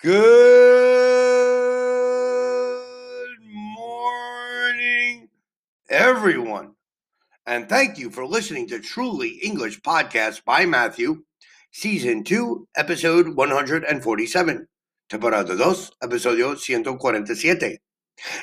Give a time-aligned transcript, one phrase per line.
[0.00, 0.14] Good
[3.42, 5.28] morning,
[5.90, 6.74] everyone.
[7.44, 11.24] And thank you for listening to Truly English Podcast by Matthew,
[11.72, 14.68] Season 2, Episode 147.
[15.08, 15.64] Temporada 2,
[16.04, 17.78] Episodio 147.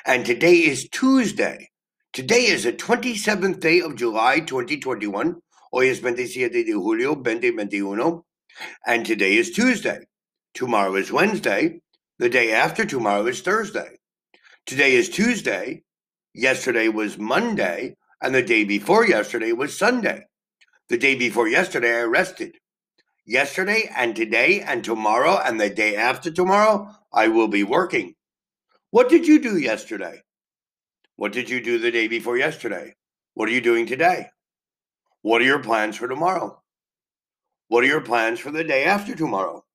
[0.05, 1.69] And today is Tuesday.
[2.11, 5.37] Today is the 27th day of July 2021.
[5.71, 8.21] Hoy es 27 de julio 2021.
[8.85, 10.01] And today is Tuesday.
[10.55, 11.81] Tomorrow is Wednesday.
[12.17, 13.99] The day after tomorrow is Thursday.
[14.66, 15.84] Today is Tuesday.
[16.34, 17.97] Yesterday was Monday.
[18.21, 20.23] And the day before yesterday was Sunday.
[20.88, 22.55] The day before yesterday, I rested.
[23.25, 28.13] Yesterday and today and tomorrow and the day after tomorrow, I will be working.
[28.91, 30.22] What did you do yesterday?
[31.17, 32.95] What did you do the day before yesterday?
[33.33, 34.30] What are you doing today?
[35.22, 36.61] What are your plans for tomorrow?
[37.67, 39.66] What are your plans for the day after tomorrow?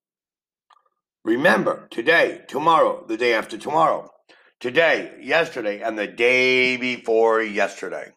[1.24, 4.11] Remember, today, tomorrow, the day after tomorrow,
[4.59, 8.12] today, yesterday, and the day before yesterday.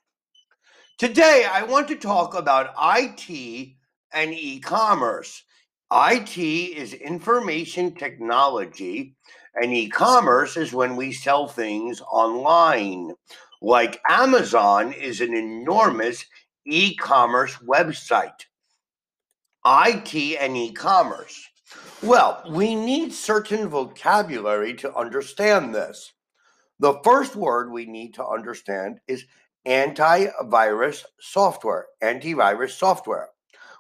[0.98, 3.74] Today, I want to talk about IT
[4.14, 5.44] and e commerce.
[5.92, 9.18] IT is information technology,
[9.54, 13.12] and e commerce is when we sell things online.
[13.62, 16.24] Like Amazon is an enormous
[16.66, 18.46] e commerce website.
[19.66, 21.50] IT and e commerce.
[22.04, 26.12] Well, we need certain vocabulary to understand this.
[26.80, 29.24] The first word we need to understand is
[29.66, 31.86] antivirus software.
[32.04, 33.30] Antivirus software.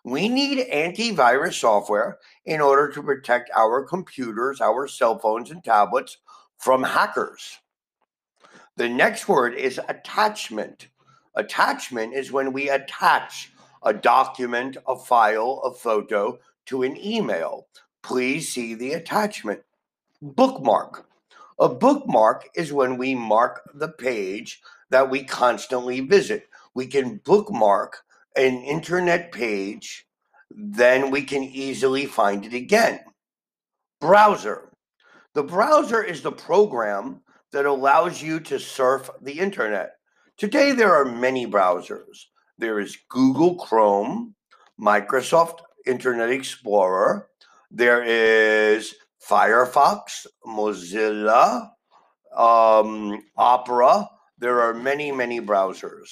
[0.05, 6.19] We need antivirus software in order to protect our computers, our cell phones, and tablets
[6.59, 7.59] from hackers.
[8.77, 10.88] The next word is attachment.
[11.35, 13.51] Attachment is when we attach
[13.83, 17.67] a document, a file, a photo to an email
[18.04, 19.62] please see the attachment.
[20.22, 21.08] Bookmark.
[21.59, 26.48] A bookmark is when we mark the page that we constantly visit.
[26.75, 27.97] We can bookmark
[28.36, 30.08] an internet page,
[30.50, 33.00] then we can easily find it again.
[34.02, 34.72] Browser.
[35.34, 37.22] The browser is the program
[37.52, 39.94] that allows you to surf the internet.
[40.38, 42.25] Today, there are many browsers.
[42.58, 44.36] There is Google Chrome,
[44.80, 47.30] Microsoft Internet Explorer,
[47.73, 48.94] there is
[49.28, 51.69] Firefox, Mozilla,
[52.35, 54.07] um, Opera.
[54.38, 56.09] There are many, many browsers.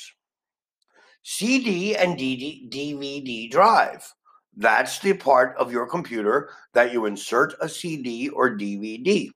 [1.23, 4.11] CD and DVD drive.
[4.57, 9.29] That's the part of your computer that you insert a CD or DVD.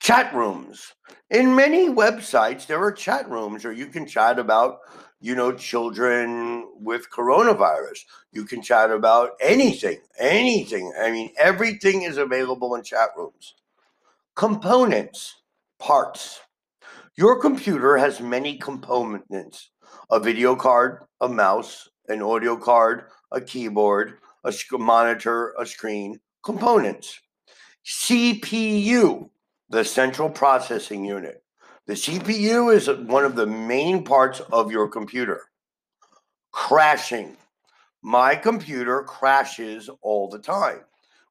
[0.00, 0.92] Chat rooms.
[1.30, 4.78] In many websites, there are chat rooms where you can chat about
[5.22, 8.00] you know, children with coronavirus.
[8.32, 10.92] You can chat about anything, anything.
[11.00, 13.54] I mean, everything is available in chat rooms.
[14.34, 15.42] Components,
[15.78, 16.40] parts.
[17.16, 19.70] Your computer has many components
[20.10, 27.20] a video card, a mouse, an audio card, a keyboard, a monitor, a screen, components.
[27.84, 29.28] CPU,
[29.68, 31.41] the central processing unit.
[31.86, 35.42] The CPU is one of the main parts of your computer.
[36.52, 37.36] Crashing.
[38.02, 40.82] My computer crashes all the time,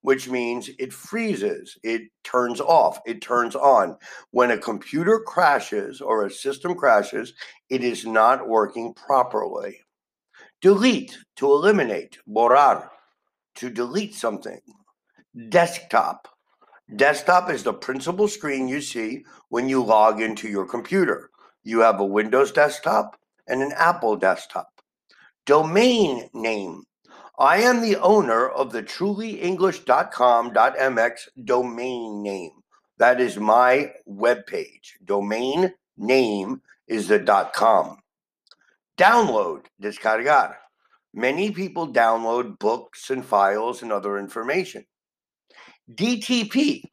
[0.01, 3.95] which means it freezes, it turns off, it turns on.
[4.31, 7.33] When a computer crashes or a system crashes,
[7.69, 9.79] it is not working properly.
[10.61, 12.89] Delete, to eliminate, borrar,
[13.55, 14.59] to delete something.
[15.49, 16.27] Desktop,
[16.95, 21.29] Desktop is the principal screen you see when you log into your computer.
[21.63, 24.81] You have a Windows desktop and an Apple desktop.
[25.45, 26.83] Domain name.
[27.39, 31.13] I am the owner of the trulyenglish.com.mx
[31.45, 32.51] domain name.
[32.97, 34.97] That is my webpage.
[35.05, 37.99] Domain name is the dot .com.
[38.97, 40.55] Download, descargar.
[41.13, 44.85] Many people download books and files and other information.
[45.95, 46.83] DTP,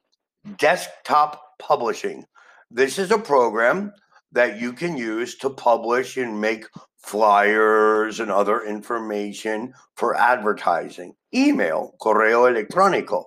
[0.56, 2.24] Desktop Publishing.
[2.70, 3.92] This is a program
[4.32, 6.66] that you can use to publish and make
[6.96, 11.14] flyers and other information for advertising.
[11.34, 13.24] Email, correo electrónico.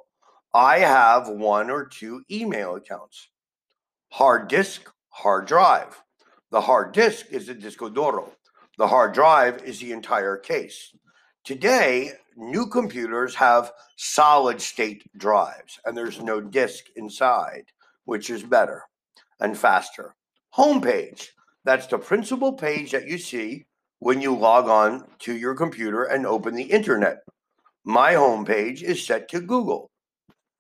[0.53, 3.29] I have one or two email accounts.
[4.09, 6.01] Hard disk, hard drive.
[6.50, 8.31] The hard disk is the disco duro.
[8.77, 10.91] The hard drive is the entire case.
[11.45, 17.66] Today, new computers have solid state drives and there's no disk inside,
[18.06, 18.83] which is better
[19.39, 20.16] and faster.
[20.56, 21.28] Homepage.
[21.63, 23.66] That's the principal page that you see
[24.00, 27.19] when you log on to your computer and open the internet.
[27.83, 29.89] My homepage is set to Google.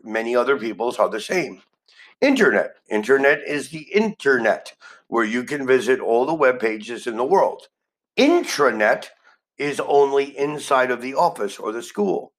[0.03, 1.61] many other people's are the same.
[2.21, 2.75] Internet.
[2.89, 4.73] Internet is the internet
[5.07, 7.67] where you can visit all the web pages in the world.
[8.17, 9.07] Intranet
[9.61, 12.33] is only inside of the office or the school.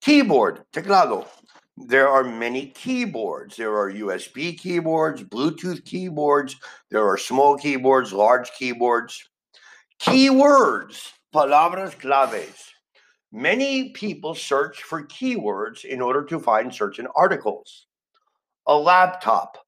[0.00, 1.26] Keyboard, teclado.
[1.76, 3.56] There are many keyboards.
[3.56, 6.54] There are USB keyboards, Bluetooth keyboards,
[6.90, 9.28] there are small keyboards, large keyboards.
[10.00, 12.72] Keywords, palabras claves.
[13.32, 17.86] Many people search for keywords in order to find certain articles.
[18.68, 19.58] A laptop.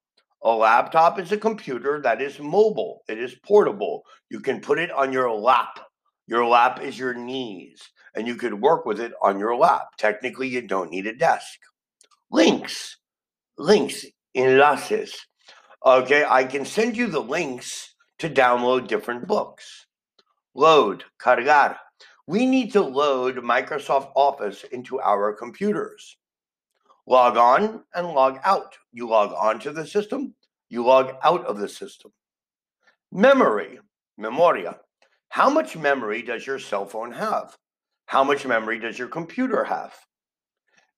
[0.42, 4.04] A laptop is a computer that is mobile, it is portable.
[4.30, 5.89] You can put it on your lap.
[6.30, 9.88] Your lap is your knees, and you could work with it on your lap.
[9.98, 11.58] Technically, you don't need a desk.
[12.30, 12.98] Links,
[13.58, 14.06] links,
[14.36, 15.12] enlaces.
[15.84, 19.86] Okay, I can send you the links to download different books.
[20.54, 21.76] Load, cargar.
[22.28, 26.16] We need to load Microsoft Office into our computers.
[27.06, 28.76] Log on and log out.
[28.92, 30.34] You log on to the system,
[30.68, 32.12] you log out of the system.
[33.10, 33.80] Memory,
[34.16, 34.78] memoria.
[35.30, 37.56] How much memory does your cell phone have?
[38.06, 39.94] How much memory does your computer have?